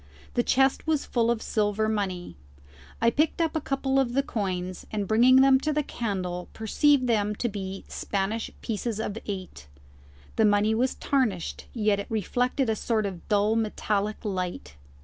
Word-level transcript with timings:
The 0.33 0.41
chest 0.41 0.87
was 0.87 1.05
full 1.05 1.29
of 1.29 1.43
silver 1.43 1.87
money. 1.87 2.35
I 2.99 3.11
picked 3.11 3.39
up 3.39 3.55
a 3.55 3.61
couple 3.61 3.99
of 3.99 4.13
the 4.13 4.23
coins, 4.23 4.83
and, 4.89 5.07
bringing 5.07 5.41
them 5.41 5.59
to 5.59 5.71
the 5.71 5.83
candle, 5.83 6.49
perceived 6.53 7.05
them 7.05 7.35
to 7.35 7.47
be 7.47 7.85
Spanish 7.87 8.49
pieces 8.63 8.99
of 8.99 9.19
eight. 9.27 9.67
The 10.37 10.45
money 10.45 10.73
was 10.73 10.95
tarnished, 10.95 11.67
yet 11.71 11.99
it 11.99 12.09
reflected 12.09 12.67
a 12.67 12.75
sort 12.75 13.05
of 13.05 13.27
dull 13.29 13.55
metallic 13.55 14.25
light. 14.25 14.75